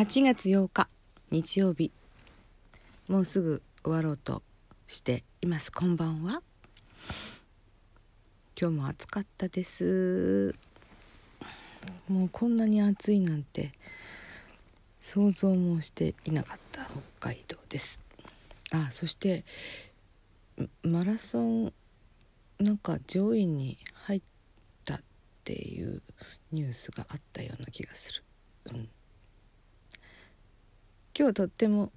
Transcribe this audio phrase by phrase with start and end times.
[0.00, 0.88] 8月8日
[1.30, 1.92] 日曜日。
[3.06, 4.42] もうすぐ終わろうと
[4.86, 5.70] しています。
[5.70, 6.42] こんばんは。
[8.58, 10.54] 今日も暑かったです。
[12.08, 13.72] もうこんなに暑いなんて
[15.02, 16.86] 想像もしていなかった。
[16.86, 18.00] 北海道です。
[18.70, 19.44] あそして
[20.82, 21.74] マラソン
[22.58, 24.22] なんか上位に入っ
[24.86, 25.00] たっ
[25.44, 26.00] ていう
[26.52, 28.24] ニュースがあったような気がする。
[28.72, 28.88] うん。
[31.20, 31.92] 今日とっても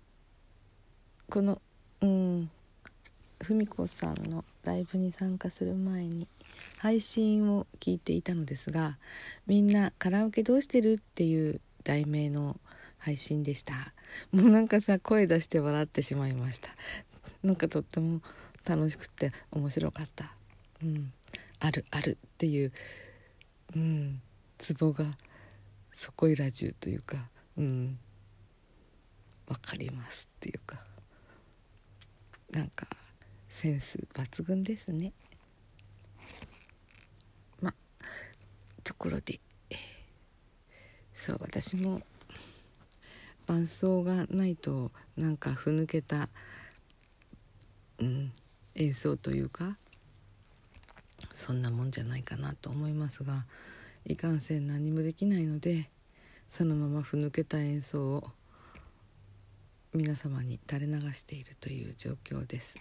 [1.29, 1.61] この
[2.01, 2.51] うん
[3.39, 6.27] 文子さんのライブに参加する前に
[6.79, 8.97] 配信を聞いていたのですが
[9.47, 12.59] 「みんなカラオケどうしてる?」っていう題名の
[12.97, 13.93] 配信でした。
[14.33, 16.71] もうなんかさ声出して笑ってしまいました。
[17.43, 18.21] なんかとっても
[18.65, 20.35] 楽しくて面白かった。
[20.83, 21.13] うん。
[21.61, 22.73] あるあるっていう
[23.73, 24.21] うん。
[24.57, 25.17] ツボが
[25.93, 27.97] そこいら中というかうん。
[29.47, 30.77] 分かりますっていうか
[32.51, 32.87] なんか
[33.49, 35.13] センス抜群ですね。
[37.61, 37.73] ま
[38.83, 39.39] ところで
[41.13, 42.01] そう私も
[43.47, 46.29] 伴奏がないとなんかふぬけた、
[47.99, 48.33] うん、
[48.75, 49.77] 演奏というか
[51.33, 53.45] そんなもんじゃないかなと思いますが
[54.05, 55.89] いかんせん何もできないので
[56.49, 58.29] そのままふぬけた演奏を
[59.93, 62.73] 皆様に垂れ流しているという状況です。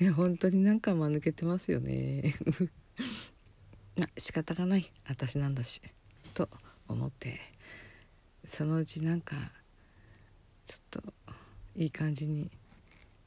[0.00, 2.34] いや本当になんか間抜けてますよね。
[3.96, 5.82] ま仕方がない私なんだし
[6.34, 6.48] と
[6.88, 7.38] 思って。
[8.54, 9.36] そのうちなんか
[10.66, 11.14] ちょっと
[11.74, 12.50] いい感じに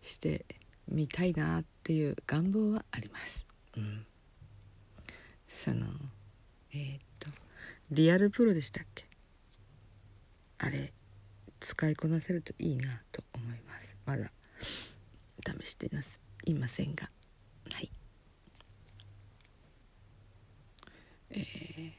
[0.01, 0.45] して
[0.87, 3.45] みたいなっていう願望はあります。
[3.75, 4.05] うん、
[5.47, 5.87] その
[6.71, 7.29] えー、っと
[7.91, 9.05] リアルプロでしたっけ？
[10.57, 10.93] あれ
[11.69, 13.95] 使いこなせるといいなと思います。
[14.03, 14.31] まだ
[15.61, 15.87] 試して
[16.45, 17.11] いませんが。
[17.71, 17.91] はい。
[21.29, 21.91] えー、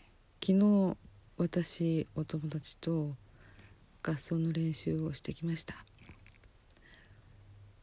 [0.44, 0.96] 昨日
[1.36, 3.14] 私お友達と
[4.02, 5.76] 合奏の練習をしてきました。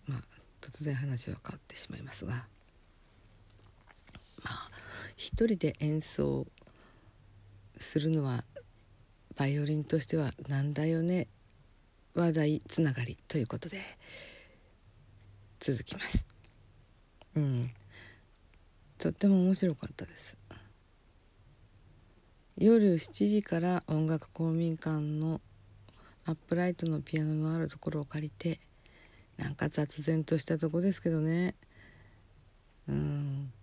[0.08, 0.22] まあ
[0.59, 2.34] 突然話は変わってしまいますが。
[4.44, 4.69] まあ
[5.16, 6.48] 一人で演奏
[7.80, 8.44] するのは
[9.38, 11.30] バイオリンとしてはなんだよね
[12.18, 13.80] 話題つながりということで
[15.60, 16.26] 続きます。
[17.36, 17.72] うん。
[18.98, 20.36] とっても面白かったです。
[22.58, 25.42] 夜7時から音楽公民館の
[26.26, 28.60] アップライトのピアノのあるところを借りて
[29.38, 31.54] なんか雑然としたとこですけどね。
[32.90, 33.54] うん。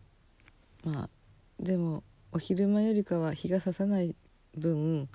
[0.85, 1.11] まあ
[1.59, 4.15] でもお昼間よりかは日が差さない
[4.57, 5.09] 分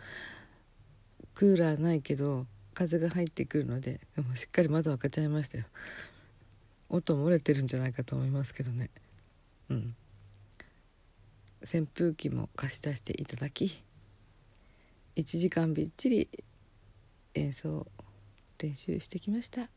[1.35, 2.45] クーラーないけど
[2.79, 5.65] 風が入ってくるのでもうしっかり窓開けちゃいましたよ。
[6.87, 8.89] 音漏れてるんじゃないかと思いますけどね。
[9.69, 9.95] うん。
[11.61, 13.83] 扇風機も貸し出していただき
[15.17, 16.29] 1時間びっちり
[17.33, 17.85] 演奏
[18.59, 19.69] 練習してきました。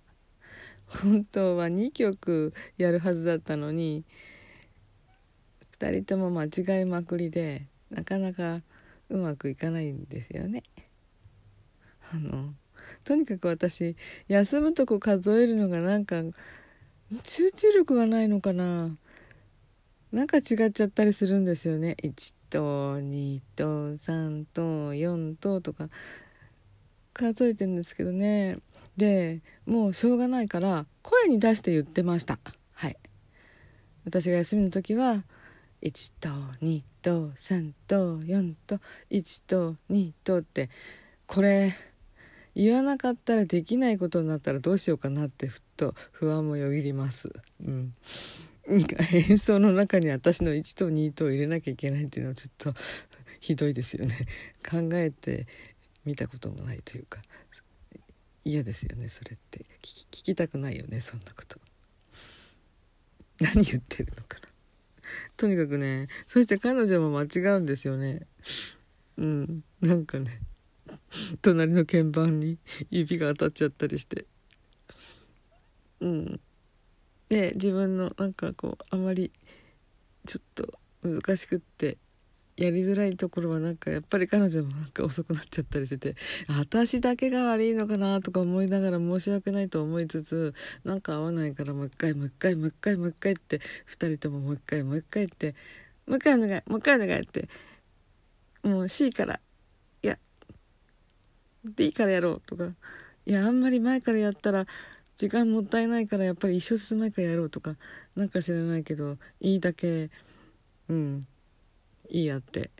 [0.86, 4.04] 本当は2曲やるはずだったのに
[5.76, 8.62] 2人とも間違いまくりでなかなか
[9.08, 10.62] うまくいかないんですよね。
[12.12, 12.54] あの
[13.04, 13.96] とにかく私
[14.28, 16.22] 休むとこ数えるのがなんか
[17.24, 18.96] 集中力がないのかな。
[20.12, 21.96] なんか違っちゃったりするんですよね。
[22.02, 25.88] 1と2と3と4ととか。
[27.14, 28.58] 数えてんですけどね。
[28.96, 32.38] でもうしょうがないから声に出して言ってました。
[32.72, 32.96] はい。
[34.04, 35.24] 私が休みの時は
[35.82, 36.28] 1と
[36.62, 40.70] 2と3と4と1と2とって
[41.26, 41.72] これ
[42.54, 47.32] 言わなかったらできないことになったらどうしようかなってふっと不安もよぎります。
[47.64, 47.94] うん。
[48.68, 52.74] 演奏の中に私の1と2と入れなきゃいけないっていうのはちょっと
[53.40, 54.26] ひどいですよね。
[54.68, 55.46] 考えて
[56.04, 57.22] 見たこともないというか。
[58.44, 59.60] 嫌ですよねそれって。
[59.82, 61.58] 聞きたくないよねそんなこと。
[63.40, 64.48] 何言ってるのかな。
[65.36, 68.26] とにかくねそして彼女も間違うんですよね。
[69.16, 69.64] うん。
[69.80, 70.40] なんかね。
[71.42, 72.58] 隣の鍵盤に
[72.90, 74.26] 指が当たっちゃったりして。
[76.00, 76.40] うん。
[77.28, 79.32] で自分のなんかこうあまり
[80.26, 81.96] ちょっと難しくって
[82.56, 86.16] やりづらいところはなんかやっぱり彼女もなんか遅くなっちゃったりしてて
[86.48, 90.54] 私だけが悪いのかなとか思いながら申し訳ないと思いつつ
[90.84, 93.60] なんか合わないからもう一回もう一回もう一回もう一回って
[93.90, 95.54] 2人とももう一回もう一回って
[96.06, 97.48] もう一回お願いもう一回お願いって
[98.62, 99.40] もう C から
[101.64, 102.74] でいいからやろうとか。
[103.24, 104.66] いやあんまり前からやったら
[105.16, 107.76] 時間もったいないからやっぱり一小節前からやろうとか。
[108.16, 110.10] なんか知らないけどいいだけ
[110.88, 111.26] うん
[112.08, 112.70] いいやって。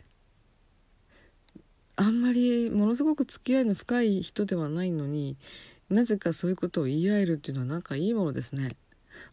[1.95, 5.37] あんまりものすごく付き合いの深い人ではないのに
[5.89, 8.75] なぜかそういうことを言い合えるっていうのはなんかいいものですね。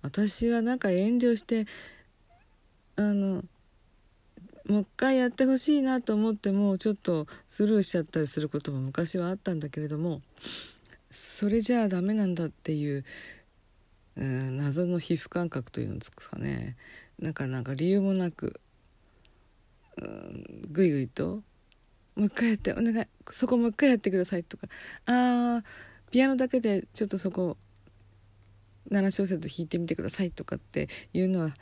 [0.02, 1.66] 私はなんか遠慮して
[2.96, 3.42] あの
[4.70, 10.22] もう一回やってほしいなと思ってもちょっとスルーしちゃったりすることも昔はあったんだけれども
[11.10, 13.04] それじゃあダメなんだっていう、
[14.16, 16.76] うん、謎の皮膚感覚というんですかね。
[17.18, 18.60] なんかなんか理由もなく、
[19.96, 21.42] うん、ぐいぐいと
[22.14, 24.68] 「もう一回やってお願いそこもう一回やってください」とか
[25.06, 25.64] 「あー
[26.12, 27.56] ピアノだけでちょっとそこ
[28.90, 31.56] 7小節弾いてみてください」とかっていうのは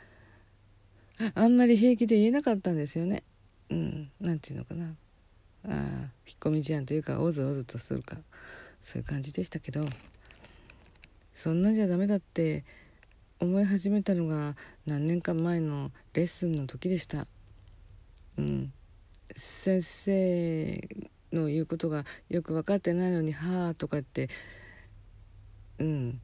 [1.35, 3.23] あんまり平気で言えなかったんですよね。
[3.69, 4.95] うん、なんていうのかな
[5.65, 5.69] あ
[6.25, 8.17] 引っ込み思案というかおずおずとするか
[8.81, 9.85] そういう感じでしたけど
[11.35, 12.63] そんなんじゃダメだって
[13.39, 14.55] 思い始めたのが
[14.85, 17.27] 何年か前のレッスンの時でした。
[18.37, 18.73] うん、
[19.35, 20.89] 先生
[21.31, 24.29] の言うことがよく分かってないのに「はあ」とかって
[25.77, 26.21] うん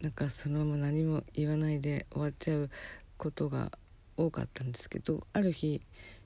[0.00, 2.70] なんかそのまま何も言わないで終わっちゃう
[3.16, 3.72] ことが
[4.16, 5.82] 多かったんですけどある日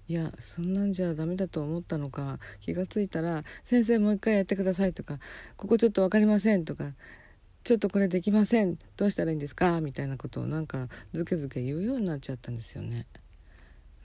[0.08, 5.20] いやそんなんじゃダメだと思ったのか気が付いたら「先生もう一回やってください」とか
[5.56, 6.94] 「ここちょっと分かりません」とか
[7.62, 13.06] 「ちょっとこれできませんどうしたらいいんですか?」みたいなことをなんかずけずけ言うようになっちゃったんですよね。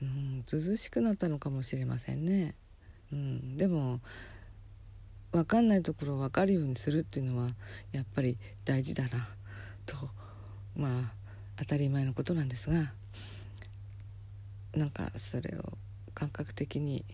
[0.02, 2.54] うん、ずずしくなったのかもしれませんね。
[3.12, 4.02] うん、でも
[5.32, 7.56] 分かんないところを分かるようにするっていうのは
[7.92, 9.28] やっぱり大事だな
[9.86, 9.96] と
[10.76, 11.14] まあ
[11.58, 12.94] 当たり前のことなんですが
[14.76, 15.78] なんかそれを
[16.14, 17.06] 感覚的に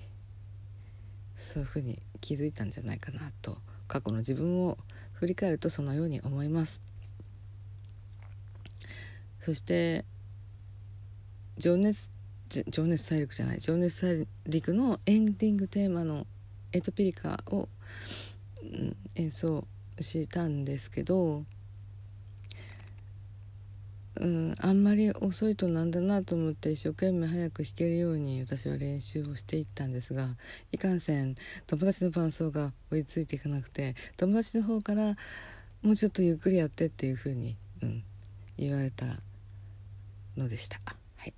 [1.38, 4.78] そういうふうに気づいたんじゃないかなと過去の自分を
[5.14, 6.82] 振り返るとそのように思います。
[9.40, 10.06] そして
[11.58, 12.10] 情熱
[12.68, 16.28] 情熱大陸じゃない情熱大陸のエンディングテーマの
[16.74, 17.70] 「エトピリカを」
[19.16, 19.68] 演奏
[20.00, 21.46] したんですけど
[24.18, 30.36] うん、あんまり遅いとなんだなと思って一生懸命早く弾けるように私は練習をしていったんですが
[30.72, 31.36] いかんせん
[31.66, 35.16] 友達の伴奏が追いついていかなくて友達の方から
[35.82, 38.04] もうちょっとゆっくりやってっていうふうに、うん、
[38.58, 39.06] 言われた
[40.38, 40.80] のでした。
[41.16, 41.34] はい、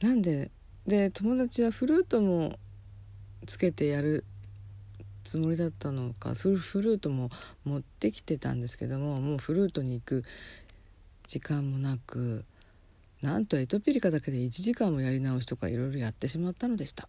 [0.00, 0.50] なんで
[0.86, 2.58] で友達はフルートも
[3.46, 4.24] つけてやる
[5.24, 7.30] つもりだったのかそれフルートも
[7.64, 10.24] 持ってきてたんですけどももうフルートに行く
[11.30, 12.44] 時間もなく
[13.22, 17.08] なんとエトピリカだけで1時間もやり直しとかいろいろやってしまったのでした。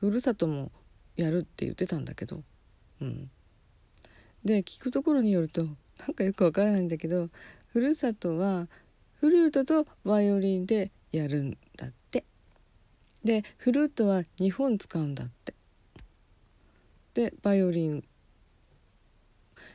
[0.00, 0.72] ふるさとも
[1.14, 2.42] やるって言ってたんだけど。
[3.00, 3.30] うん。
[4.44, 7.30] で聞くところによるとなんかよくわからないんだけど
[7.68, 8.66] ふるさとは
[9.20, 12.24] フルートとバイオリンでやるんだって。
[13.22, 15.54] でフルートは2本使うんだって。
[17.14, 18.04] でバイオリン。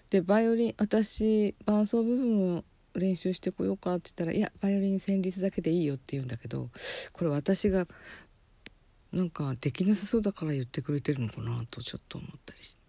[0.09, 6.69] でバイオリン私伴奏部分も練習してこようかって言ったら「いやバイオリン旋律だけでいいよ」って言うんだけど
[7.13, 7.87] これ私が
[9.11, 12.81] なんかできなさそうだから言ってくれてるのかなとちょっと思ったりして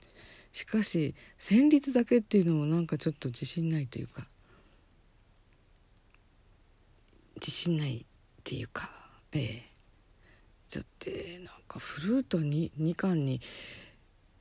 [0.53, 4.27] しかし旋律だけっていうのもなんかちょっと自信ないというか
[7.37, 8.05] 自信ないっ
[8.45, 8.91] ていうか
[9.33, 9.73] ええ
[10.75, 13.41] だってなんかフルートに2巻に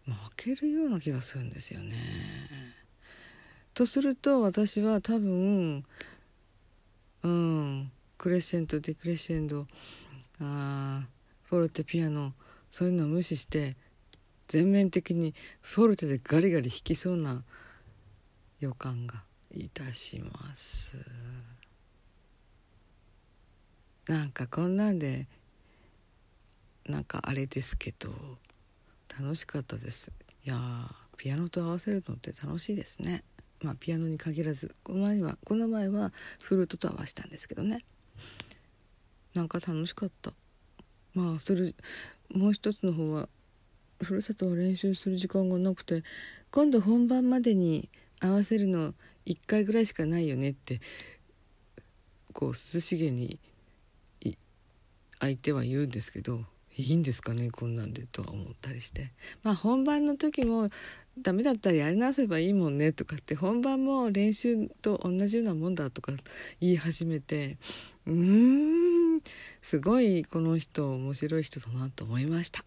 [0.05, 1.95] 負けるような気がするんですよね。
[3.73, 5.85] とすると私は多分
[7.23, 9.67] うんクレッシェンドデクレッシェンド
[10.39, 11.03] あ
[11.43, 12.33] フォルテピアノ
[12.69, 13.75] そういうのを無視して
[14.47, 17.43] 全面的にフォルテでガリガリ弾きそうな
[18.59, 19.23] 予感が
[19.53, 20.97] いたします。
[24.07, 25.27] なんかこんなんで
[26.85, 28.09] なんかあれですけど
[29.19, 30.11] 楽しかったです。
[30.45, 30.57] いや
[31.17, 33.23] ピアノと合わせるのって楽しいですね。
[33.62, 37.86] まあ、ピアノに限らずこの前はこの前はフルートと合わせたんですけどね。
[39.34, 40.34] なんか楽しかった。
[41.13, 41.75] まあそれ
[42.30, 43.30] もう一つの方は
[44.01, 46.03] ふるさとは練習する時間がなくて
[46.50, 47.89] 今度本番までに
[48.20, 48.94] 合わせるの
[49.25, 50.82] 1回ぐらいしかないよねって
[52.34, 53.39] こう涼しげに
[55.20, 56.41] 相手は言うんですけど
[56.77, 59.12] いいんですかねこんなんでとは思ったりして。
[59.44, 60.68] まあ本番の時も
[61.18, 66.13] ダメだったらやり直せばいいもんねとかって本番も練習と同じようなもんだとか
[66.60, 67.58] 言い始めて
[68.06, 69.22] うーん
[69.62, 72.63] すごいこの人面白い人だなと思いました。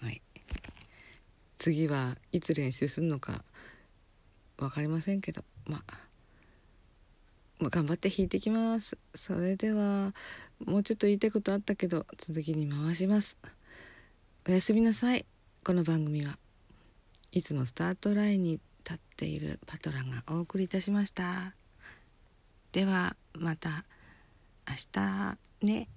[0.00, 0.20] はい、
[1.58, 3.44] 次はいつ練習するのか
[4.56, 6.12] 分かりませんけどまあ
[7.62, 8.98] まあ、頑張って弾いてきます。
[9.14, 10.12] それでは
[10.64, 13.36] もうちょっと言いたいことあったけど続きに回します。
[14.48, 15.24] おやすみなさい。
[15.62, 16.41] この番組は。
[17.34, 21.54] いつもスタートラインに立っているパトラがお送りいたしました。
[22.72, 23.84] ではまた
[24.68, 25.88] 明日ね。